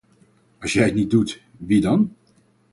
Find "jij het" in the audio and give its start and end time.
0.73-0.93